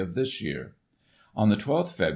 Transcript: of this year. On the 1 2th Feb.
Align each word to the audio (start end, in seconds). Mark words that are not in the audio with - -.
of 0.01 0.15
this 0.15 0.41
year. 0.41 0.73
On 1.35 1.47
the 1.49 1.55
1 1.55 1.63
2th 1.83 1.95
Feb. 1.95 2.09